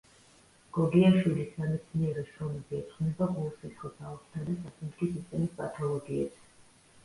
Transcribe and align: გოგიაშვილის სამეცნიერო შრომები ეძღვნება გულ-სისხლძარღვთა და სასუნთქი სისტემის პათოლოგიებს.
გოგიაშვილის 0.77 1.51
სამეცნიერო 1.57 2.23
შრომები 2.31 2.79
ეძღვნება 2.81 3.29
გულ-სისხლძარღვთა 3.37 4.45
და 4.51 4.59
სასუნთქი 4.65 5.15
სისტემის 5.15 5.57
პათოლოგიებს. 5.63 6.45